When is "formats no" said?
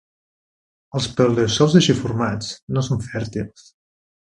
2.01-2.85